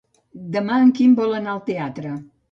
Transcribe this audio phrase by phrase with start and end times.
[0.53, 2.15] Demà en Quim vol anar al teatre.